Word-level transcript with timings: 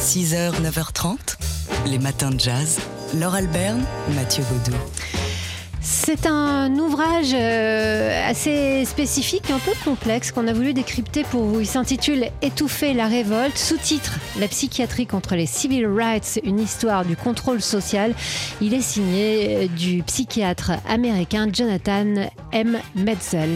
6h, 0.00 0.52
9h30, 0.62 1.36
les 1.86 1.98
matins 1.98 2.30
de 2.30 2.40
jazz. 2.40 2.78
Laure 3.20 3.34
Alberne, 3.34 3.84
Mathieu 4.14 4.42
Baudou. 4.50 4.74
C'est 5.82 6.26
un 6.26 6.74
ouvrage 6.76 7.32
euh, 7.34 8.26
assez 8.26 8.86
spécifique, 8.86 9.50
un 9.50 9.58
peu 9.58 9.72
complexe, 9.84 10.32
qu'on 10.32 10.48
a 10.48 10.54
voulu 10.54 10.72
décrypter 10.72 11.22
pour 11.24 11.44
vous. 11.44 11.60
Il 11.60 11.66
s'intitule 11.66 12.30
Étouffer 12.40 12.94
la 12.94 13.08
révolte, 13.08 13.58
sous-titre 13.58 14.18
La 14.38 14.48
psychiatrie 14.48 15.06
contre 15.06 15.34
les 15.34 15.44
civil 15.44 15.86
rights, 15.86 16.40
une 16.44 16.60
histoire 16.60 17.04
du 17.04 17.14
contrôle 17.14 17.60
social. 17.60 18.14
Il 18.62 18.72
est 18.72 18.80
signé 18.80 19.68
du 19.68 20.02
psychiatre 20.04 20.72
américain 20.88 21.46
Jonathan 21.52 22.30
M. 22.52 22.78
Metzel. 22.94 23.50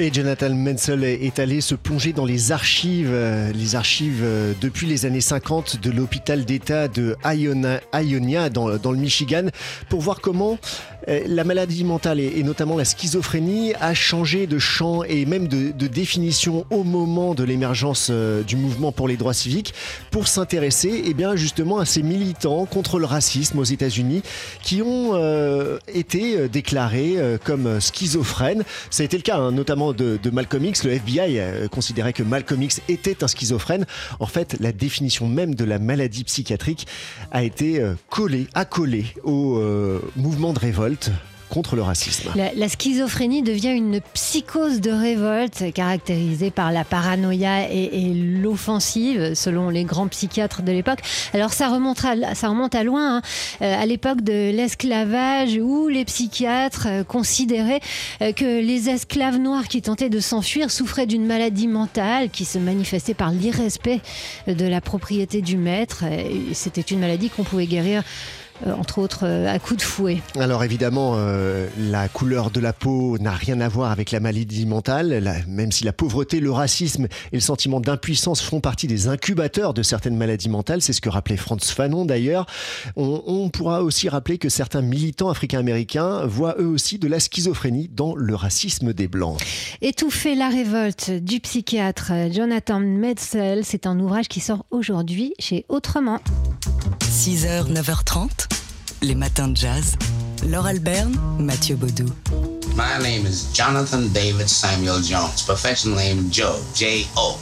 Et 0.00 0.12
Jonathan 0.12 0.54
Menzel 0.54 1.02
est 1.02 1.40
allé 1.40 1.60
se 1.60 1.74
plonger 1.74 2.12
dans 2.12 2.24
les 2.24 2.52
archives, 2.52 3.10
euh, 3.10 3.50
les 3.52 3.74
archives 3.74 4.20
euh, 4.22 4.52
depuis 4.60 4.86
les 4.86 5.06
années 5.06 5.20
50 5.20 5.80
de 5.80 5.90
l'hôpital 5.90 6.44
d'État 6.44 6.86
de 6.86 7.16
Ionia, 7.24 8.48
dans, 8.48 8.68
le 8.68 8.96
Michigan 8.96 9.46
pour 9.88 10.00
voir 10.00 10.20
comment 10.20 10.56
euh, 11.08 11.22
la 11.26 11.42
maladie 11.42 11.82
mentale 11.82 12.20
et, 12.20 12.44
notamment 12.44 12.76
la 12.76 12.84
schizophrénie 12.84 13.74
a 13.80 13.92
changé 13.92 14.46
de 14.46 14.60
champ 14.60 15.02
et 15.02 15.26
même 15.26 15.48
de, 15.48 15.72
définition 15.88 16.64
au 16.70 16.84
moment 16.84 17.34
de 17.34 17.42
l'émergence 17.42 18.12
du 18.46 18.54
mouvement 18.54 18.92
pour 18.92 19.08
les 19.08 19.16
droits 19.16 19.34
civiques 19.34 19.74
pour 20.12 20.28
s'intéresser 20.28 21.02
eh 21.06 21.14
bien 21.14 21.34
justement 21.34 21.78
à 21.78 21.86
ces 21.86 22.04
militants 22.04 22.66
contre 22.66 23.00
le 23.00 23.06
racisme 23.06 23.58
aux 23.58 23.64
États-Unis 23.64 24.22
qui 24.62 24.80
ont 24.80 25.18
été 25.92 26.48
déclarés 26.48 27.16
comme 27.42 27.80
schizophrènes. 27.80 28.62
Ça 28.90 29.02
a 29.02 29.06
été 29.06 29.16
le 29.16 29.22
cas 29.22 29.38
hein, 29.38 29.50
notamment 29.50 29.87
de, 29.92 30.30
Malcolm 30.30 30.64
X, 30.64 30.84
le 30.84 30.92
FBI 30.92 31.38
euh, 31.38 31.68
considérait 31.68 32.12
que 32.12 32.22
Malcolm 32.22 32.62
X 32.62 32.80
était 32.88 33.24
un 33.24 33.28
schizophrène. 33.28 33.86
En 34.20 34.26
fait, 34.26 34.56
la 34.60 34.72
définition 34.72 35.26
même 35.26 35.54
de 35.54 35.64
la 35.64 35.78
maladie 35.78 36.24
psychiatrique 36.24 36.86
a 37.30 37.42
été 37.42 37.80
euh, 37.80 37.94
collée, 38.10 38.46
accolée 38.54 39.06
au 39.24 39.58
euh, 39.58 40.00
mouvement 40.16 40.52
de 40.52 40.58
révolte 40.58 41.10
contre 41.48 41.76
le 41.76 41.82
racisme. 41.82 42.30
La, 42.34 42.68
schizophrénie 42.68 43.42
devient 43.42 43.70
une 43.70 44.00
psychose 44.14 44.80
de 44.80 44.90
révolte 44.90 45.72
caractérisée 45.72 46.50
par 46.50 46.72
la 46.72 46.84
paranoïa 46.84 47.70
et, 47.70 48.12
l'offensive, 48.14 49.34
selon 49.34 49.70
les 49.70 49.84
grands 49.84 50.08
psychiatres 50.08 50.62
de 50.62 50.72
l'époque. 50.72 51.00
Alors 51.32 51.52
ça 51.52 51.68
remonte 51.68 52.04
à, 52.04 52.34
ça 52.34 52.48
remonte 52.48 52.74
à 52.74 52.84
loin, 52.84 53.16
hein. 53.16 53.22
euh, 53.62 53.82
à 53.82 53.86
l'époque 53.86 54.22
de 54.22 54.50
l'esclavage 54.50 55.58
où 55.60 55.88
les 55.88 56.04
psychiatres 56.04 56.86
euh, 56.86 57.04
considéraient 57.04 57.80
euh, 58.22 58.32
que 58.32 58.60
les 58.60 58.88
esclaves 58.88 59.38
noirs 59.38 59.68
qui 59.68 59.82
tentaient 59.82 60.10
de 60.10 60.20
s'enfuir 60.20 60.70
souffraient 60.70 61.06
d'une 61.06 61.26
maladie 61.26 61.68
mentale 61.68 62.30
qui 62.30 62.44
se 62.44 62.58
manifestait 62.58 63.14
par 63.14 63.30
l'irrespect 63.30 64.00
de 64.46 64.66
la 64.66 64.80
propriété 64.80 65.42
du 65.42 65.56
maître. 65.56 66.04
C'était 66.52 66.80
une 66.80 67.00
maladie 67.00 67.30
qu'on 67.30 67.44
pouvait 67.44 67.66
guérir 67.66 68.02
entre 68.66 68.98
autres 68.98 69.24
euh, 69.24 69.52
à 69.52 69.58
coups 69.58 69.78
de 69.78 69.82
fouet. 69.82 70.18
Alors 70.38 70.64
évidemment, 70.64 71.14
euh, 71.16 71.68
la 71.78 72.08
couleur 72.08 72.50
de 72.50 72.60
la 72.60 72.72
peau 72.72 73.18
n'a 73.18 73.32
rien 73.32 73.60
à 73.60 73.68
voir 73.68 73.90
avec 73.90 74.10
la 74.10 74.20
maladie 74.20 74.66
mentale, 74.66 75.44
même 75.46 75.72
si 75.72 75.84
la 75.84 75.92
pauvreté, 75.92 76.40
le 76.40 76.50
racisme 76.50 77.06
et 77.32 77.36
le 77.36 77.40
sentiment 77.40 77.80
d'impuissance 77.80 78.42
font 78.42 78.60
partie 78.60 78.86
des 78.86 79.08
incubateurs 79.08 79.74
de 79.74 79.82
certaines 79.82 80.16
maladies 80.16 80.48
mentales, 80.48 80.82
c'est 80.82 80.92
ce 80.92 81.00
que 81.00 81.08
rappelait 81.08 81.36
Franz 81.36 81.72
Fanon 81.72 82.04
d'ailleurs. 82.04 82.46
On, 82.96 83.48
pourra 83.50 83.82
aussi 83.82 84.08
rappeler 84.08 84.38
que 84.38 84.48
certains 84.48 84.82
militants 84.82 85.30
africains-américains 85.30 86.26
voient 86.26 86.56
eux 86.58 86.66
aussi 86.66 86.98
de 86.98 87.08
la 87.08 87.18
schizophrénie 87.18 87.88
dans 87.92 88.14
le 88.14 88.34
racisme 88.34 88.92
des 88.92 89.08
Blancs. 89.08 89.40
Étouffer 89.80 90.34
la 90.34 90.48
révolte 90.48 91.10
du 91.10 91.40
psychiatre 91.40 92.12
Jonathan 92.30 92.80
Metzl, 92.80 93.60
c'est 93.64 93.86
un 93.86 93.98
ouvrage 93.98 94.28
qui 94.28 94.40
sort 94.40 94.66
aujourd'hui 94.70 95.34
chez 95.38 95.64
Autrement. 95.68 96.20
6h, 97.10 97.72
9h30, 97.72 98.47
les 99.02 99.14
matins 99.14 99.48
de 99.48 99.56
jazz. 99.56 99.96
Laure 100.46 100.66
Alberne, 100.66 101.14
Mathieu 101.38 101.76
Baudou. 101.76 102.06
My 102.76 102.98
name 103.02 103.26
is 103.26 103.52
Jonathan 103.52 104.02
David 104.12 104.48
Samuel 104.48 105.00
Jones, 105.02 105.42
professional 105.44 105.96
name 105.96 106.30
Joe, 106.30 106.60
J-O. 106.74 107.38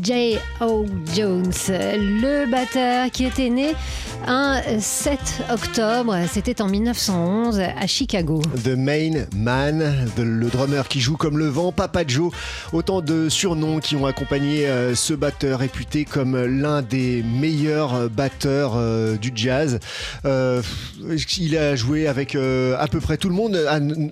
J.O. 0.00 0.86
Jones, 1.14 1.68
le 1.68 2.50
batteur 2.50 3.10
qui 3.10 3.24
était 3.24 3.48
né 3.48 3.74
un 4.26 4.60
7 4.78 5.18
octobre, 5.52 6.16
c'était 6.30 6.62
en 6.62 6.68
1911 6.68 7.60
à 7.60 7.86
Chicago. 7.86 8.42
The 8.64 8.68
Main 8.68 9.26
Man, 9.36 10.08
le 10.16 10.48
drummer 10.48 10.88
qui 10.88 11.00
joue 11.00 11.16
comme 11.16 11.38
le 11.38 11.48
vent, 11.48 11.72
Papa 11.72 12.02
Joe, 12.06 12.32
autant 12.72 13.00
de 13.00 13.28
surnoms 13.28 13.80
qui 13.80 13.96
ont 13.96 14.06
accompagné 14.06 14.66
euh, 14.66 14.94
ce 14.94 15.14
batteur 15.14 15.58
réputé 15.58 16.04
comme 16.04 16.42
l'un 16.44 16.82
des 16.82 17.22
meilleurs 17.22 18.08
batteurs 18.10 18.74
euh, 18.76 19.16
du 19.16 19.32
jazz. 19.34 19.78
Euh, 20.24 20.62
il 21.38 21.56
a 21.56 21.76
joué 21.76 22.06
avec 22.06 22.34
à 22.34 22.86
peu 22.88 23.00
près 23.00 23.16
tout 23.16 23.28
le 23.28 23.34
monde, 23.34 23.56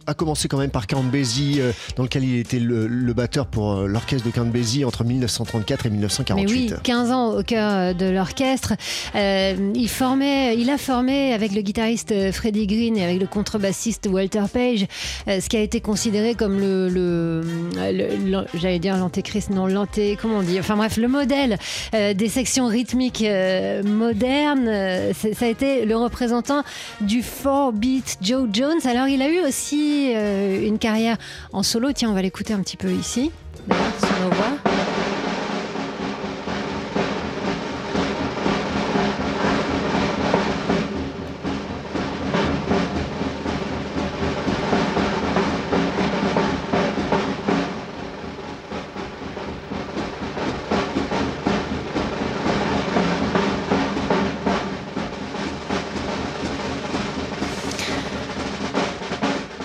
a, 0.07 0.15
commencé 0.15 0.49
quand 0.49 0.59
même 0.59 0.71
par 0.71 0.87
Count 0.87 1.05
Basie, 1.05 1.61
dans 1.97 2.03
lequel 2.03 2.25
il 2.25 2.39
était 2.39 2.59
le, 2.59 3.13
batteur 3.13 3.47
pour 3.47 3.83
l'orchestre 3.83 4.27
de 4.27 4.33
Count 4.33 4.47
Basie 4.47 4.85
entre 4.85 5.05
1934 5.05 5.87
et 5.87 5.91
1948. 5.91 6.55
Mais 6.55 6.73
oui, 6.73 6.81
15 6.83 7.11
ans 7.11 7.39
au 7.39 7.43
cœur 7.43 7.95
de 7.95 8.07
l'orchestre. 8.07 8.75
Il, 9.15 9.89
il 10.05 10.69
a 10.69 10.79
formé 10.79 11.33
avec 11.33 11.53
le 11.53 11.61
guitariste 11.61 12.33
Freddie 12.33 12.67
Green 12.67 12.97
et 12.97 13.05
avec 13.05 13.21
le 13.21 13.27
contrebassiste 13.27 14.09
Walter 14.11 14.43
Page 14.53 14.87
euh, 15.29 15.41
ce 15.41 15.49
qui 15.49 15.57
a 15.57 15.61
été 15.61 15.81
considéré 15.81 16.35
comme 16.35 16.59
le, 16.59 16.89
le, 16.89 18.45
j'allais 18.55 18.81
dire 18.81 18.97
l'antéchrist, 18.97 19.51
non, 19.51 19.67
l'anté, 19.67 20.19
comment 20.21 20.39
on 20.39 20.43
dit 20.43 20.59
Enfin 20.59 20.77
bref, 20.77 20.97
le 20.97 21.07
modèle 21.07 21.57
euh, 21.95 22.15
des 22.15 22.29
sections 22.29 22.67
rythmiques 22.67 23.25
modernes. 23.85 24.69
ça 25.15 25.47
a 25.47 25.49
été 25.49 25.85
le 25.85 25.97
représentant 25.97 26.65
du 27.01 27.21
4-beat 27.21 28.19
Joe 28.21 28.49
Jones. 28.53 28.81
Alors 28.85 29.07
il 29.07 29.23
a 29.23 29.29
eu 29.29 29.41
aussi 29.47 30.13
une 30.13 30.79
carrière 30.79 31.17
en 31.53 31.63
solo. 31.63 31.93
Tiens, 31.93 32.11
on 32.11 32.15
va 32.15 32.23
l'écouter 32.23 32.55
un 32.55 32.61
petit 32.61 32.77
peu 32.77 32.91
ici, 32.91 33.31
sur 33.69 34.21
nos 34.25 34.35
voix. 34.35 34.62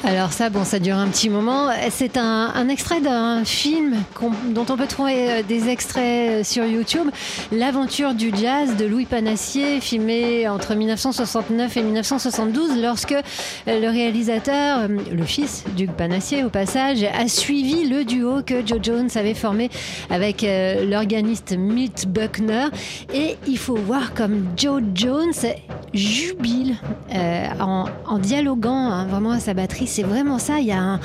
Alors 0.07 0.31
ça, 0.31 0.49
bon, 0.49 0.63
ça 0.63 0.79
dure 0.79 0.95
un 0.95 1.09
petit 1.09 1.29
moment. 1.29 1.67
C'est 1.89 2.15
un, 2.15 2.69
extrait 2.69 3.01
d'un 3.01 3.43
film 3.43 3.97
dont 4.51 4.65
on 4.69 4.77
peut 4.77 4.87
trouver 4.87 5.31
euh, 5.31 5.43
des 5.43 5.67
extraits 5.67 6.29
euh, 6.29 6.43
sur 6.45 6.63
YouTube. 6.63 7.09
L'aventure 7.51 8.13
du 8.13 8.31
jazz 8.33 8.77
de 8.77 8.85
Louis 8.85 9.03
Panassier, 9.03 9.81
filmé 9.81 10.47
entre 10.47 10.75
1969 10.75 11.75
et 11.75 11.83
1972, 11.83 12.81
lorsque 12.81 13.11
euh, 13.11 13.21
le 13.67 13.89
réalisateur, 13.89 14.87
le 14.87 15.23
fils 15.25 15.65
du 15.75 15.87
Panassier 15.87 16.45
au 16.45 16.49
passage, 16.49 17.03
a 17.03 17.27
suivi 17.27 17.85
le 17.85 18.05
duo 18.05 18.43
que 18.45 18.65
Joe 18.65 18.79
Jones 18.81 19.09
avait 19.15 19.33
formé 19.33 19.69
avec 20.09 20.45
l'organiste 20.87 21.57
Milt 21.57 22.07
Buckner. 22.07 22.67
Et 23.13 23.35
il 23.45 23.57
faut 23.57 23.75
voir 23.75 24.13
comme 24.13 24.45
Joe 24.55 24.81
Jones 24.95 25.33
jubile 25.93 26.75
en, 27.59 28.19
dialoguant 28.19 28.89
hein, 28.91 29.05
vraiment 29.07 29.31
à 29.31 29.39
sa 29.39 29.53
batterie 29.53 29.87
c'est 29.97 30.03
vraiment 30.03 30.37
ça. 30.37 30.59
Il, 30.59 30.71
a 30.71 30.99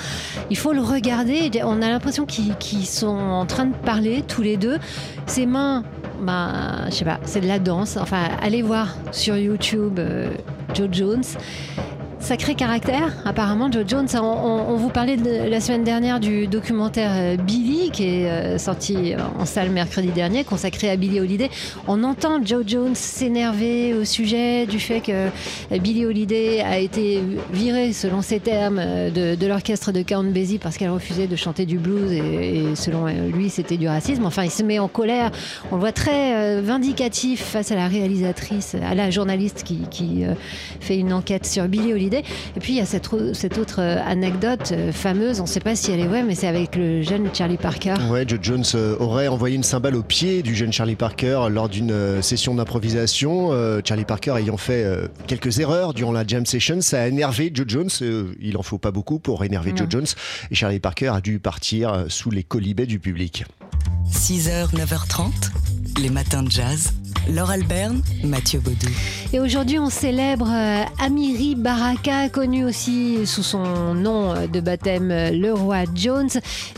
il 0.50 0.58
faut 0.58 0.74
le 0.74 0.82
regarder. 0.82 1.50
On 1.64 1.80
a 1.80 1.88
l'impression 1.88 2.26
qu'ils 2.26 2.86
sont 2.86 3.06
en 3.06 3.46
train 3.46 3.64
de 3.64 3.74
parler 3.74 4.22
tous 4.28 4.42
les 4.42 4.58
deux. 4.58 4.78
Ses 5.24 5.46
mains, 5.46 5.82
bah, 6.20 6.90
je 6.90 6.96
sais 6.96 7.06
pas, 7.06 7.18
c'est 7.24 7.40
de 7.40 7.48
la 7.48 7.58
danse. 7.58 7.96
Enfin, 7.96 8.24
allez 8.42 8.60
voir 8.60 8.94
sur 9.10 9.38
YouTube 9.38 9.98
euh, 9.98 10.34
Joe 10.74 10.88
Jones. 10.92 11.24
Sacré 12.22 12.54
caractère, 12.54 13.12
apparemment, 13.24 13.70
Joe 13.70 13.82
Jones. 13.84 14.06
On, 14.14 14.76
vous 14.76 14.90
parlait 14.90 15.16
la 15.16 15.60
semaine 15.60 15.82
dernière 15.82 16.20
du 16.20 16.46
documentaire 16.46 17.10
euh, 17.14 17.36
Billy, 17.36 17.90
qui 17.90 18.04
est 18.04 18.30
euh, 18.30 18.58
sorti 18.58 19.14
en 19.40 19.44
salle 19.44 19.70
mercredi 19.70 20.06
dernier, 20.06 20.44
consacré 20.44 20.88
à 20.88 20.94
Billy 20.94 21.18
Holiday. 21.18 21.50
On 21.88 22.04
entend 22.04 22.40
Joe 22.44 22.62
Jones 22.64 22.94
s'énerver 22.94 23.94
au 23.94 24.04
sujet 24.04 24.66
du 24.66 24.78
fait 24.78 25.00
que 25.00 25.10
euh, 25.10 25.78
Billy 25.80 26.06
Holiday 26.06 26.60
a 26.60 26.78
été 26.78 27.20
viré, 27.52 27.92
selon 27.92 28.22
ses 28.22 28.38
termes, 28.38 28.76
de, 28.76 29.46
l'orchestre 29.46 29.90
de 29.90 30.02
Count 30.02 30.22
Basie 30.22 30.58
parce 30.58 30.76
qu'elle 30.76 30.90
refusait 30.90 31.26
de 31.26 31.34
chanter 31.34 31.66
du 31.66 31.78
blues 31.78 32.12
et, 32.12 32.76
selon 32.76 33.06
lui, 33.06 33.50
c'était 33.50 33.76
du 33.76 33.88
racisme. 33.88 34.24
Enfin, 34.24 34.44
il 34.44 34.50
se 34.52 34.62
met 34.62 34.78
en 34.78 34.86
colère. 34.86 35.32
On 35.72 35.74
le 35.74 35.80
voit 35.80 35.92
très 35.92 36.60
vindicatif 36.60 37.42
face 37.42 37.72
à 37.72 37.74
la 37.74 37.88
réalisatrice, 37.88 38.76
à 38.76 38.94
la 38.94 39.10
journaliste 39.10 39.64
qui, 39.64 39.80
qui 39.90 40.22
fait 40.78 40.96
une 40.96 41.12
enquête 41.12 41.46
sur 41.46 41.66
Billy 41.66 41.92
Holiday 41.92 42.11
idée. 42.12 42.24
Et 42.56 42.60
puis 42.60 42.72
il 42.72 42.76
y 42.76 42.80
a 42.80 42.86
cette, 42.86 43.08
cette 43.34 43.58
autre 43.58 43.80
anecdote 43.80 44.72
fameuse, 44.92 45.40
on 45.40 45.44
ne 45.44 45.48
sait 45.48 45.60
pas 45.60 45.74
si 45.74 45.90
elle 45.92 46.00
est 46.00 46.06
vraie, 46.06 46.22
mais 46.22 46.34
c'est 46.34 46.48
avec 46.48 46.76
le 46.76 47.02
jeune 47.02 47.28
Charlie 47.34 47.56
Parker. 47.56 47.94
Ouais, 48.10 48.24
Joe 48.26 48.38
Jones 48.42 48.64
aurait 49.00 49.28
envoyé 49.28 49.56
une 49.56 49.62
cymbale 49.62 49.96
au 49.96 50.02
pied 50.02 50.42
du 50.42 50.54
jeune 50.54 50.72
Charlie 50.72 50.96
Parker 50.96 51.46
lors 51.50 51.68
d'une 51.68 52.22
session 52.22 52.54
d'improvisation. 52.54 53.50
Charlie 53.84 54.04
Parker 54.04 54.34
ayant 54.38 54.56
fait 54.56 54.86
quelques 55.26 55.58
erreurs 55.58 55.94
durant 55.94 56.12
la 56.12 56.26
jam 56.26 56.46
session, 56.46 56.80
ça 56.80 57.02
a 57.02 57.06
énervé 57.06 57.50
Joe 57.54 57.66
Jones. 57.68 57.90
il 58.40 58.56
en 58.56 58.62
faut 58.62 58.78
pas 58.78 58.90
beaucoup 58.90 59.18
pour 59.18 59.44
énerver 59.44 59.72
Joe 59.74 59.86
Jones. 59.88 60.06
Et 60.50 60.54
Charlie 60.54 60.80
Parker 60.80 61.08
a 61.08 61.20
dû 61.20 61.38
partir 61.38 62.06
sous 62.08 62.30
les 62.30 62.42
colibets 62.42 62.86
du 62.86 62.98
public. 62.98 63.44
6h, 64.10 64.74
9h30, 64.74 65.30
les 66.00 66.10
matins 66.10 66.42
de 66.42 66.50
jazz. 66.50 66.92
Laure 67.28 67.50
Alberne, 67.50 68.02
Mathieu 68.24 68.58
Baudou. 68.60 68.88
Et 69.34 69.40
aujourd'hui, 69.40 69.78
on 69.78 69.88
célèbre 69.88 70.50
euh, 70.52 70.84
Amiri 70.98 71.54
Baraka, 71.54 72.28
connu 72.28 72.66
aussi 72.66 73.26
sous 73.26 73.42
son 73.42 73.94
nom 73.94 74.34
de 74.46 74.60
baptême 74.60 75.08
Le 75.08 75.54
Roi 75.54 75.84
Jones, 75.94 76.28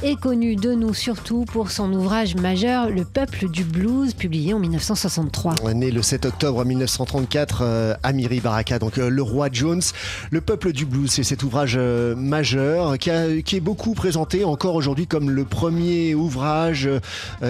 et 0.05 0.15
connu 0.15 0.55
de 0.55 0.73
nous 0.73 0.95
surtout 0.95 1.47
pour 1.47 1.73
son 1.73 1.93
ouvrage 1.93 2.37
majeur 2.37 2.91
Le 2.91 3.05
Peuple 3.05 3.49
du 3.49 3.65
Blues, 3.65 4.15
publié 4.15 4.55
en 4.55 4.61
1963. 4.61 5.55
Né 5.75 5.91
le 5.91 6.01
7 6.01 6.27
octobre 6.27 6.65
1934, 6.65 7.63
euh, 7.63 7.95
Amiri 8.05 8.39
Baraka, 8.39 8.79
donc 8.79 8.99
euh, 8.99 9.09
Le 9.11 9.23
Roi 9.23 9.49
Jones, 9.51 9.83
Le 10.31 10.41
Peuple 10.41 10.71
du 10.71 10.87
Blues, 10.87 11.11
c'est 11.11 11.25
cet 11.25 11.43
ouvrage 11.43 11.77
majeur 11.77 12.99
qui, 12.99 13.11
est 13.11 13.61
beaucoup 13.61 13.95
présenté 13.95 14.45
encore 14.45 14.77
aujourd'hui 14.77 15.09
comme 15.09 15.29
le 15.29 15.45
premier 15.45 16.15
ouvrage 16.15 16.89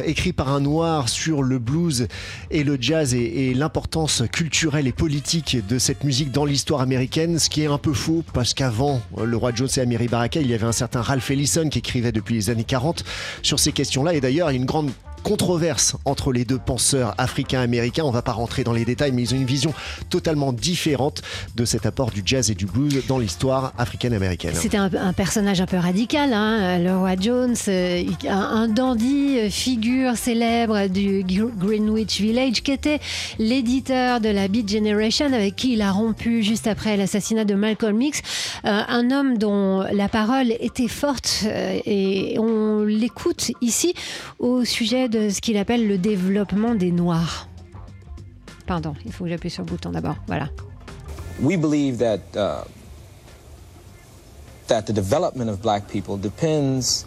écrit 0.06 0.32
par 0.32 0.48
un 0.48 0.60
noir 0.60 1.10
sur 1.10 1.42
le 1.42 1.58
blues 1.58 2.08
et 2.50 2.64
le 2.64 2.78
jazz 2.80 3.14
et, 3.14 3.52
l'importance 3.52 4.22
culturelle 4.32 4.86
et 4.86 4.93
politique 4.96 5.58
de 5.66 5.78
cette 5.78 6.04
musique 6.04 6.30
dans 6.30 6.44
l'histoire 6.44 6.80
américaine, 6.80 7.38
ce 7.38 7.50
qui 7.50 7.62
est 7.62 7.66
un 7.66 7.78
peu 7.78 7.92
faux 7.92 8.24
parce 8.32 8.54
qu'avant 8.54 9.00
le 9.22 9.36
roi 9.36 9.52
Jones 9.54 9.68
et 9.76 9.80
Amiri 9.80 10.08
Baraka, 10.08 10.40
il 10.40 10.48
y 10.48 10.54
avait 10.54 10.66
un 10.66 10.72
certain 10.72 11.02
Ralph 11.02 11.30
Ellison 11.30 11.68
qui 11.68 11.80
écrivait 11.80 12.12
depuis 12.12 12.34
les 12.34 12.50
années 12.50 12.64
40 12.64 13.04
sur 13.42 13.58
ces 13.58 13.72
questions-là. 13.72 14.14
Et 14.14 14.20
d'ailleurs 14.20 14.50
il 14.50 14.54
y 14.54 14.56
a 14.56 14.60
une 14.60 14.66
grande 14.66 14.90
controverse 15.24 15.96
entre 16.04 16.32
les 16.32 16.44
deux 16.44 16.58
penseurs 16.58 17.14
africains-américains. 17.18 18.04
On 18.04 18.10
va 18.10 18.22
pas 18.22 18.32
rentrer 18.32 18.62
dans 18.62 18.74
les 18.74 18.84
détails, 18.84 19.10
mais 19.10 19.22
ils 19.22 19.34
ont 19.34 19.38
une 19.38 19.46
vision 19.46 19.74
totalement 20.10 20.52
différente 20.52 21.22
de 21.56 21.64
cet 21.64 21.86
apport 21.86 22.10
du 22.10 22.22
jazz 22.24 22.50
et 22.50 22.54
du 22.54 22.66
blues 22.66 23.02
dans 23.08 23.18
l'histoire 23.18 23.72
africaine-américaine. 23.78 24.54
C'était 24.54 24.76
un, 24.76 25.12
personnage 25.14 25.60
un 25.60 25.66
peu 25.66 25.78
radical, 25.78 26.32
hein, 26.32 26.78
le 26.78 26.96
roi 26.96 27.14
Jones, 27.18 27.56
euh, 27.68 28.04
un 28.28 28.68
dandy, 28.68 29.38
euh, 29.38 29.50
figure 29.50 30.16
célèbre 30.16 30.88
du 30.88 31.24
Greenwich 31.24 32.20
Village, 32.20 32.62
qui 32.62 32.72
était 32.72 33.00
l'éditeur 33.38 34.20
de 34.20 34.28
la 34.28 34.46
Beat 34.48 34.70
Generation, 34.70 35.32
avec 35.32 35.56
qui 35.56 35.72
il 35.72 35.82
a 35.82 35.90
rompu 35.90 36.42
juste 36.42 36.66
après 36.66 36.98
l'assassinat 36.98 37.46
de 37.46 37.54
Malcolm 37.54 38.00
X. 38.02 38.20
Euh, 38.66 38.82
un 38.88 39.10
homme 39.10 39.38
dont 39.38 39.84
la 39.90 40.08
parole 40.08 40.52
était 40.60 40.88
forte 40.88 41.44
et 41.86 42.36
on 42.38 42.82
l'écoute 42.82 43.52
ici 43.62 43.94
au 44.38 44.64
sujet 44.64 45.08
de 45.08 45.13
de 45.14 45.30
ce 45.30 45.40
qu'il 45.40 45.56
appelle 45.56 45.86
le 45.86 45.96
développement 45.96 46.74
des 46.74 46.90
Noirs. 46.90 47.48
Pardon, 48.66 48.94
il 49.04 49.12
faut 49.12 49.24
que 49.24 49.30
j'appuie 49.30 49.50
sur 49.50 49.62
le 49.62 49.68
bouton 49.68 49.90
d'abord. 49.90 50.16
Voilà. 50.26 50.48
We 51.40 51.56
believe 51.56 51.98
that 51.98 52.20
uh, 52.34 52.64
that 54.66 54.82
the 54.82 54.92
development 54.92 55.48
of 55.48 55.60
black 55.60 55.86
people 55.88 56.16
depends 56.18 57.04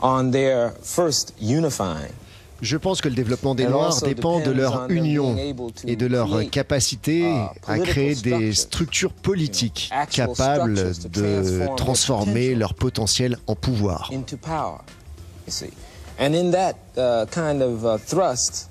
on 0.00 0.30
their 0.30 0.72
first 0.82 1.34
unifying. 1.40 2.12
Je 2.60 2.76
pense 2.76 3.00
que 3.00 3.08
le 3.08 3.14
développement 3.14 3.54
des 3.54 3.66
Noirs 3.66 4.00
dépend 4.00 4.40
de 4.40 4.50
leur 4.50 4.90
union 4.90 5.36
et 5.86 5.96
de 5.96 6.06
leur 6.06 6.28
capacité 6.50 7.22
uh, 7.22 7.46
à 7.66 7.78
créer 7.78 8.14
des 8.14 8.52
structures 8.54 9.12
politiques 9.12 9.90
capables 10.10 10.92
de 11.10 11.76
transformer 11.76 12.54
leur 12.54 12.74
potentiel 12.74 13.38
en 13.46 13.54
pouvoir. 13.54 14.10
And 16.18 16.34
in 16.34 16.52
that 16.52 16.76
uh, 16.96 17.26
kind 17.26 17.60
of 17.62 17.84
uh, 17.84 17.98
thrust, 17.98 18.68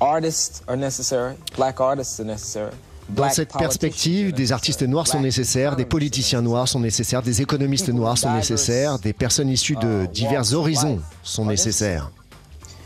artists 0.00 0.62
are 0.68 0.76
necessary, 0.76 1.34
black 1.56 1.80
artists 1.80 2.20
are 2.20 2.26
necessary. 2.26 2.72
Dans 3.08 3.30
cette 3.30 3.52
perspective, 3.52 4.32
des 4.32 4.52
artistes 4.52 4.82
noirs 4.82 5.06
sont 5.06 5.20
nécessaires, 5.20 5.76
des 5.76 5.86
politiciens 5.86 6.42
noirs 6.42 6.68
sont 6.68 6.80
nécessaires, 6.80 7.22
des 7.22 7.40
économistes 7.40 7.88
noirs 7.88 8.18
sont 8.18 8.32
nécessaires, 8.34 8.98
des 8.98 9.14
personnes 9.14 9.48
issues 9.48 9.76
de 9.76 10.04
uh, 10.04 10.08
divers 10.08 10.52
horizons 10.52 11.00
sont 11.22 11.46
nécessaires. 11.46 12.10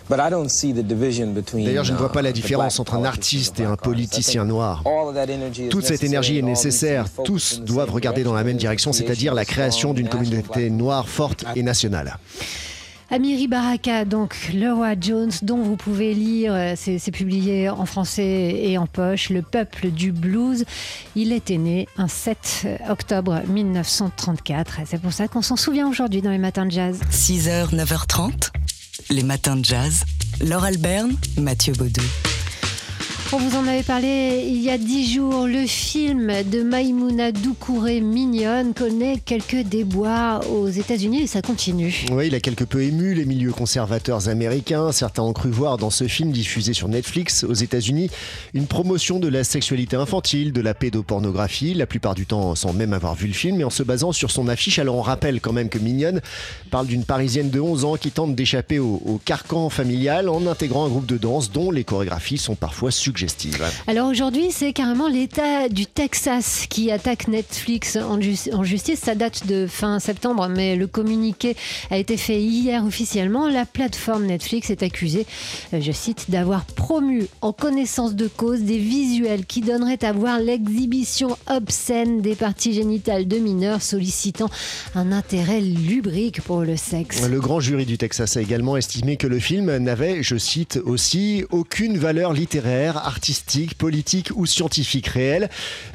D'ailleurs, 0.08 1.84
je 1.84 1.92
ne 1.92 1.96
vois 1.96 2.12
pas 2.12 2.22
la 2.22 2.32
différence 2.32 2.78
entre 2.80 2.94
un 2.94 3.04
artiste 3.04 3.60
et 3.60 3.64
un 3.64 3.76
politicien 3.76 4.44
noir. 4.44 4.84
Toute 5.70 5.86
cette 5.86 6.04
énergie 6.04 6.38
est 6.38 6.42
nécessaire. 6.42 7.06
Tous 7.24 7.60
doivent 7.60 7.90
regarder 7.90 8.22
dans 8.22 8.34
la 8.34 8.44
même 8.44 8.56
direction, 8.56 8.92
c'est-à-dire 8.92 9.34
la 9.34 9.44
création 9.44 9.94
d'une 9.94 10.08
communauté 10.08 10.70
noire 10.70 11.08
forte 11.08 11.44
et 11.56 11.62
nationale. 11.62 12.18
Amiri 13.12 13.46
Baraka, 13.46 14.06
donc 14.06 14.34
Le 14.54 14.72
Roi 14.72 14.94
Jones, 14.98 15.30
dont 15.42 15.62
vous 15.62 15.76
pouvez 15.76 16.14
lire, 16.14 16.54
euh, 16.54 16.72
c'est 16.76 17.10
publié 17.10 17.68
en 17.68 17.84
français 17.84 18.54
et 18.58 18.78
en 18.78 18.86
poche, 18.86 19.28
Le 19.28 19.42
peuple 19.42 19.90
du 19.90 20.12
blues. 20.12 20.64
Il 21.14 21.32
était 21.32 21.58
né 21.58 21.88
un 21.98 22.08
7 22.08 22.66
octobre 22.88 23.42
1934. 23.48 24.78
C'est 24.86 24.98
pour 24.98 25.12
ça 25.12 25.28
qu'on 25.28 25.42
s'en 25.42 25.56
souvient 25.56 25.88
aujourd'hui 25.88 26.22
dans 26.22 26.30
les 26.30 26.38
matins 26.38 26.64
de 26.64 26.70
jazz. 26.70 27.00
6h, 27.10 27.74
9h30, 27.74 28.50
les 29.10 29.24
matins 29.24 29.56
de 29.56 29.64
jazz. 29.64 30.04
Laure 30.40 30.64
Alberne, 30.64 31.14
Mathieu 31.36 31.74
Baudou. 31.74 32.00
On 33.34 33.38
vous 33.38 33.56
en 33.56 33.67
avait 33.67 33.82
parlé 33.82 34.44
il 34.46 34.61
y 34.61 34.69
a 34.69 34.76
dix 34.76 35.11
jours. 35.14 35.46
Le 35.46 35.67
film 35.67 36.31
de 36.50 36.62
Maïmouna 36.62 37.32
Doucouré 37.32 38.02
Mignonne 38.02 38.75
connaît 38.75 39.17
quelques 39.17 39.62
déboires 39.62 40.43
aux 40.50 40.69
États-Unis 40.69 41.23
et 41.23 41.26
ça 41.26 41.40
continue. 41.40 42.05
Oui, 42.12 42.26
il 42.26 42.34
a 42.34 42.40
quelque 42.40 42.64
peu 42.64 42.82
ému 42.82 43.14
les 43.14 43.25
milieux 43.25 43.52
conservateurs 43.52 44.29
américains. 44.29 44.93
Certains 44.93 45.23
ont 45.23 45.32
cru 45.32 45.49
voir 45.49 45.79
dans 45.79 45.88
ce 45.88 46.08
film 46.08 46.31
diffusé 46.31 46.75
sur 46.75 46.88
Netflix 46.88 47.44
aux 47.44 47.55
États-Unis 47.55 48.11
une 48.52 48.67
promotion 48.67 49.19
de 49.19 49.29
la 49.29 49.44
sexualité 49.44 49.96
infantile, 49.96 50.52
de 50.52 50.61
la 50.61 50.75
pédopornographie, 50.75 51.73
la 51.73 51.87
plupart 51.87 52.14
du 52.14 52.26
temps 52.26 52.55
sans 52.55 52.75
même 52.75 52.93
avoir 52.93 53.14
vu 53.14 53.29
le 53.29 53.32
film 53.32 53.58
et 53.62 53.64
en 53.64 53.70
se 53.70 53.82
basant 53.82 54.12
sur 54.12 54.31
son 54.31 54.46
affiche. 54.46 54.79
Alors 54.79 54.96
on 54.96 55.02
rappelle 55.02 55.40
quand 55.40 55.55
même 55.55 55.70
que 55.70 55.79
Mignonne 55.79 56.20
parle 56.70 56.87
d'une 56.87 57.05
Parisienne 57.05 57.49
de 57.49 57.61
11 57.61 57.87
ans 57.87 57.96
qui 57.96 58.11
tente 58.11 58.34
d'échapper 58.34 58.79
au, 58.79 59.00
au 59.06 59.19
carcan 59.25 59.70
familial 59.70 60.29
en 60.29 60.46
intégrant 60.46 60.84
un 60.84 60.90
groupe 60.90 61.06
de 61.06 61.17
danse 61.17 61.50
dont 61.50 61.70
les 61.70 61.84
chorégraphies 61.84 62.37
sont 62.37 62.56
parfois 62.56 62.90
suggérées. 62.90 63.21
Alors 63.86 64.08
aujourd'hui, 64.08 64.48
c'est 64.50 64.72
carrément 64.72 65.08
l'État 65.08 65.69
du 65.69 65.86
Texas 65.86 66.66
qui 66.69 66.90
attaque 66.90 67.28
Netflix 67.28 67.96
en, 67.96 68.20
justice. 68.64 69.00
Ça 69.00 69.14
date 69.14 69.46
de 69.46 69.66
fin 69.66 69.98
septembre, 69.98 70.48
mais 70.48 70.76
le 70.76 70.86
communiqué 70.86 71.56
a 71.90 71.98
été 71.98 72.16
fait 72.16 72.40
hier 72.40 72.84
officiellement. 72.84 73.48
La 73.48 73.64
plateforme 73.64 74.26
Netflix 74.26 74.70
est 74.70 74.82
accusée, 74.82 75.26
euh, 75.72 75.80
je 75.80 75.92
cite, 75.92 76.30
d'avoir 76.30 76.64
promu 76.64 77.26
en 77.40 77.52
connaissance 77.52 78.14
de 78.14 78.28
cause 78.28 78.62
des 78.62 78.78
visuels 78.78 79.46
qui 79.46 79.60
donneraient 79.60 80.04
à 80.04 80.12
voir 80.12 80.38
l'exhibition 80.38 81.36
obscène 81.48 82.22
des 82.22 82.34
parties 82.34 82.72
génitales 82.72 83.29
de 83.29 83.38
mineurs 83.38 83.82
sollicitant 83.82 84.48
un 84.94 85.12
intérêt 85.12 85.60
lubrique 85.60 86.41
pour 86.41 86.62
le 86.62 86.76
sexe. 86.76 87.26
Le 87.29 87.41
grand 87.41 87.60
jury 87.60 87.86
du 87.86 87.98
Texas 87.98 88.36
a 88.36 88.41
également 88.41 88.76
estimé 88.76 89.17
que 89.17 89.26
le 89.26 89.38
film 89.38 89.76
n'avait, 89.76 90.22
je 90.22 90.36
cite 90.36 90.81
aussi, 90.84 91.44
aucune 91.50 91.98
valeur 91.98 92.32
littéraire, 92.32 93.11
artistique, 93.12 93.76
politique 93.76 94.31
ou 94.34 94.46
scientifique 94.46 95.06
réel. 95.06 95.50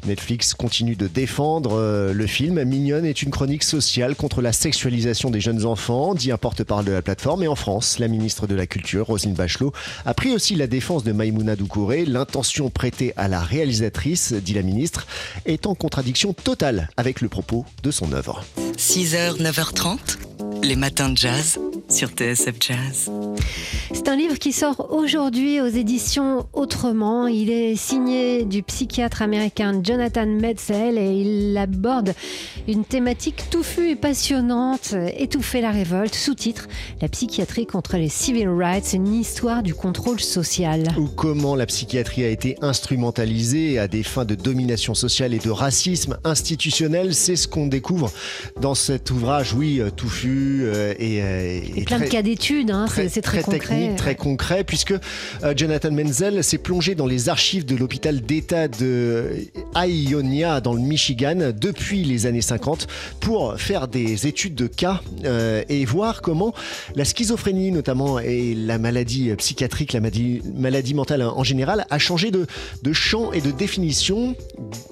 Netflix 0.06 0.54
continue 0.54 0.96
de 0.96 1.08
défendre 1.08 1.72
euh, 1.74 2.12
le 2.12 2.26
film. 2.26 2.62
Mignonne 2.62 3.04
est 3.04 3.22
une 3.22 3.30
chronique 3.30 3.64
sociale 3.64 4.14
contre 4.14 4.40
la 4.40 4.52
sexualisation 4.52 5.30
des 5.30 5.40
jeunes 5.40 5.66
enfants, 5.66 6.14
dit 6.14 6.30
un 6.30 6.38
porte-parole 6.38 6.84
de 6.84 6.92
la 6.92 7.02
plateforme. 7.02 7.42
Et 7.42 7.48
en 7.48 7.56
France, 7.56 7.98
la 7.98 8.08
ministre 8.08 8.46
de 8.46 8.54
la 8.54 8.66
Culture, 8.66 9.06
Roselyne 9.06 9.34
Bachelot, 9.34 9.72
a 10.04 10.14
pris 10.14 10.32
aussi 10.32 10.54
la 10.54 10.66
défense 10.66 11.04
de 11.04 11.12
Maïmouna 11.12 11.56
Doucouré. 11.56 12.04
L'intention 12.04 12.70
prêtée 12.70 13.12
à 13.16 13.28
la 13.28 13.40
réalisatrice, 13.40 14.32
dit 14.32 14.54
la 14.54 14.62
ministre, 14.62 15.06
est 15.44 15.66
en 15.66 15.74
contradiction 15.74 16.32
totale 16.32 16.88
avec 16.96 17.20
le 17.20 17.28
propos 17.28 17.64
de 17.82 17.90
son 17.90 18.12
œuvre. 18.12 18.44
6h, 18.76 19.42
9h30, 19.42 19.98
les 20.62 20.76
matins 20.76 21.08
de 21.08 21.16
jazz 21.16 21.58
sur 21.88 22.10
TSF 22.10 22.54
Jazz. 22.60 23.10
C'est 23.92 24.08
un 24.08 24.16
livre 24.16 24.38
qui 24.38 24.52
sort 24.52 24.92
aujourd'hui 24.92 25.62
aux 25.62 25.66
éditions 25.66 26.46
Autrement. 26.52 27.26
Il 27.26 27.50
est 27.50 27.74
signé 27.74 28.44
du 28.44 28.62
psychiatre 28.62 29.22
américain 29.22 29.80
Jonathan 29.82 30.26
Metzl 30.26 30.98
et 30.98 31.22
il 31.22 31.56
aborde 31.56 32.12
une 32.66 32.84
thématique 32.84 33.44
touffue 33.50 33.90
et 33.90 33.96
passionnante, 33.96 34.94
Étouffer 35.16 35.62
la 35.62 35.70
révolte, 35.70 36.14
sous-titre 36.14 36.68
La 37.00 37.08
psychiatrie 37.08 37.66
contre 37.66 37.96
les 37.96 38.10
civil 38.10 38.50
rights, 38.50 38.92
une 38.92 39.14
histoire 39.14 39.62
du 39.62 39.74
contrôle 39.74 40.20
social. 40.20 40.84
Ou 40.98 41.06
comment 41.06 41.54
la 41.54 41.64
psychiatrie 41.64 42.24
a 42.24 42.28
été 42.28 42.56
instrumentalisée 42.60 43.78
à 43.78 43.88
des 43.88 44.02
fins 44.02 44.26
de 44.26 44.34
domination 44.34 44.92
sociale 44.92 45.32
et 45.32 45.38
de 45.38 45.50
racisme 45.50 46.18
institutionnel, 46.24 47.14
c'est 47.14 47.36
ce 47.36 47.48
qu'on 47.48 47.66
découvre 47.66 48.12
dans 48.60 48.74
cet 48.74 49.10
ouvrage, 49.10 49.54
oui, 49.54 49.80
euh, 49.80 49.90
touffu 49.90 50.62
euh, 50.64 50.92
et, 50.98 51.22
euh, 51.22 51.60
et, 51.74 51.84
plein 51.84 52.00
de 52.00 52.04
cas 52.04 52.22
d'études, 52.22 52.70
hein, 52.70 52.86
c'est 52.88 53.22
très, 53.22 53.42
très 53.42 53.77
technique, 53.78 53.96
très 53.96 54.14
concret, 54.14 54.64
puisque 54.64 54.94
Jonathan 55.56 55.90
Menzel 55.90 56.42
s'est 56.44 56.58
plongé 56.58 56.94
dans 56.94 57.06
les 57.06 57.28
archives 57.28 57.64
de 57.64 57.76
l'hôpital 57.76 58.20
d'État 58.20 58.68
de 58.68 59.46
Ionia 59.76 60.60
dans 60.60 60.74
le 60.74 60.80
Michigan 60.80 61.52
depuis 61.58 62.04
les 62.04 62.26
années 62.26 62.42
50 62.42 62.86
pour 63.20 63.58
faire 63.58 63.88
des 63.88 64.26
études 64.26 64.54
de 64.54 64.66
cas 64.66 65.00
euh, 65.24 65.62
et 65.68 65.84
voir 65.84 66.22
comment 66.22 66.52
la 66.94 67.04
schizophrénie 67.04 67.70
notamment 67.70 68.18
et 68.18 68.54
la 68.54 68.78
maladie 68.78 69.34
psychiatrique, 69.36 69.92
la 69.92 70.00
maladie, 70.00 70.42
maladie 70.54 70.94
mentale 70.94 71.22
en 71.22 71.44
général 71.44 71.86
a 71.90 71.98
changé 71.98 72.30
de, 72.30 72.46
de 72.82 72.92
champ 72.92 73.32
et 73.32 73.40
de 73.40 73.50
définition 73.50 74.34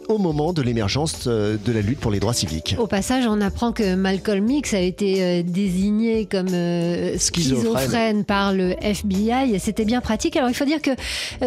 au 0.09 0.19
moment 0.19 0.53
de 0.53 0.63
l'émergence 0.63 1.25
euh, 1.27 1.57
de 1.65 1.73
la 1.73 1.81
lutte 1.81 1.99
pour 1.99 2.11
les 2.11 2.21
droits 2.21 2.35
civiques. 2.35 2.77
Au 2.79 2.87
passage, 2.87 3.27
on 3.27 3.41
apprend 3.41 3.73
que 3.73 3.95
Malcolm 3.95 4.49
X 4.49 4.75
a 4.75 4.81
été 4.81 5.23
euh, 5.23 5.43
désigné 5.43 6.27
comme 6.27 6.53
euh, 6.53 7.19
schizophrène 7.19 8.25
par 8.25 8.53
le 8.53 8.76
FBI. 8.81 9.59
C'était 9.59 9.85
bien 9.85 10.01
pratique. 10.01 10.37
Alors 10.37 10.51
il 10.51 10.55
faut 10.55 10.65
dire 10.65 10.83
que 10.83 10.91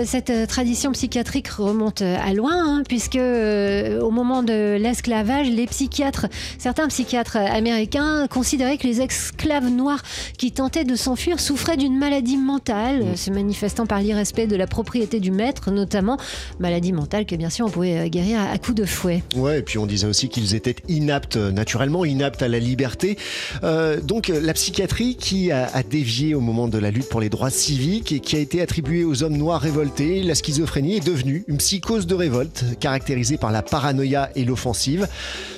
cette 0.05 0.47
tradition 0.47 0.91
psychiatrique 0.91 1.47
remonte 1.49 2.01
à 2.01 2.33
loin, 2.33 2.53
hein, 2.55 2.83
puisque 2.87 3.15
au 3.17 4.11
moment 4.11 4.43
de 4.43 4.77
l'esclavage, 4.79 5.49
les 5.49 5.65
psychiatres, 5.67 6.27
certains 6.57 6.87
psychiatres 6.87 7.37
américains 7.37 8.27
considéraient 8.29 8.77
que 8.77 8.87
les 8.87 9.01
esclaves 9.01 9.69
noirs 9.69 10.01
qui 10.37 10.51
tentaient 10.51 10.83
de 10.83 10.95
s'enfuir 10.95 11.39
souffraient 11.39 11.77
d'une 11.77 11.97
maladie 11.97 12.37
mentale, 12.37 13.03
mm. 13.03 13.15
se 13.15 13.31
manifestant 13.31 13.85
par 13.85 14.01
l'irrespect 14.01 14.47
de 14.47 14.55
la 14.55 14.67
propriété 14.67 15.19
du 15.19 15.31
maître, 15.31 15.71
notamment 15.71 16.17
maladie 16.59 16.93
mentale 16.93 17.25
que 17.25 17.35
bien 17.35 17.49
sûr 17.49 17.65
on 17.65 17.69
pouvait 17.69 18.09
guérir 18.09 18.39
à 18.41 18.57
coups 18.57 18.75
de 18.75 18.85
fouet. 18.85 19.23
Ouais, 19.35 19.59
et 19.59 19.61
puis 19.61 19.77
on 19.77 19.85
disait 19.85 20.07
aussi 20.07 20.29
qu'ils 20.29 20.55
étaient 20.55 20.75
inaptes, 20.87 21.37
naturellement 21.37 22.05
inaptes 22.05 22.41
à 22.41 22.47
la 22.47 22.59
liberté. 22.59 23.17
Euh, 23.63 23.99
donc 24.01 24.27
la 24.27 24.53
psychiatrie 24.53 25.15
qui 25.15 25.51
a, 25.51 25.69
dévié 25.89 26.35
au 26.35 26.41
moment 26.41 26.67
de 26.67 26.77
la 26.77 26.91
lutte 26.91 27.09
pour 27.09 27.18
les 27.19 27.29
droits 27.29 27.49
civiques 27.49 28.11
et 28.11 28.19
qui 28.19 28.35
a 28.35 28.39
été 28.39 28.61
attribuée 28.61 29.03
aux 29.03 29.23
hommes 29.23 29.37
noirs 29.37 29.61
révoltés, 29.61 30.23
la 30.23 30.35
schizophrénie 30.35 30.97
est 30.97 31.05
devenue 31.05 31.43
une 31.47 31.57
psychose 31.57 32.07
de 32.07 32.15
révolte 32.15 32.65
caractérisée 32.79 33.37
par 33.37 33.51
la 33.51 33.61
paranoïa 33.61 34.29
et 34.35 34.45
l'offensive. 34.45 35.07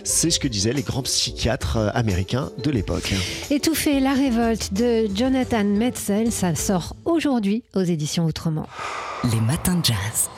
C'est 0.04 0.30
ce 0.30 0.40
que 0.40 0.48
disaient 0.48 0.74
les 0.74 0.82
grands 0.82 1.04
psychiatres 1.04 1.78
euh, 1.78 1.90
américains 1.94 2.52
de 2.64 2.72
l'époque. 2.72 3.14
Étouffer 3.50 4.00
la 4.00 4.14
révolte 4.14 4.74
de 4.74 5.08
Jonathan 5.16 5.64
Metzel, 5.64 6.32
ça 6.32 6.56
sort 6.56 6.96
aujourd'hui 7.06 7.64
aux 7.76 7.84
éditions 7.84 8.26
Autrement. 8.26 8.68
Les 9.32 9.42
matins 9.42 9.76
de 9.76 9.86
jazz. 9.86 10.30